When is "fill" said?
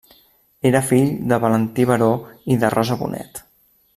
0.87-1.11